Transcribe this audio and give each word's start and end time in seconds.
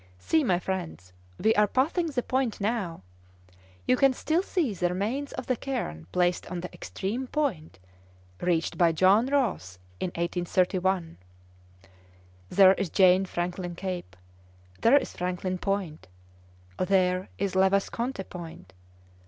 See, 0.17 0.43
my 0.43 0.57
friends, 0.57 1.13
we 1.39 1.53
are 1.53 1.67
passing 1.67 2.07
the 2.07 2.23
point 2.23 2.59
now! 2.59 3.03
You 3.85 3.95
can 3.95 4.13
still 4.13 4.41
see 4.41 4.73
the 4.73 4.89
remains 4.89 5.31
of 5.33 5.45
the 5.45 5.55
cairn 5.55 6.07
placed 6.11 6.49
on 6.49 6.61
the 6.61 6.73
extreme 6.73 7.27
point, 7.27 7.77
reached 8.41 8.79
by 8.79 8.93
John 8.93 9.27
Ross 9.27 9.77
in 9.99 10.07
1831. 10.07 11.17
There 12.49 12.73
is 12.73 12.89
Jane 12.89 13.25
Franklin 13.25 13.75
Cape. 13.75 14.15
There 14.79 14.97
is 14.97 15.15
Franklin 15.15 15.59
Point. 15.59 16.07
There 16.79 17.29
is 17.37 17.55
Le 17.55 17.69
Vesconte 17.69 18.27
Point. 18.27 18.73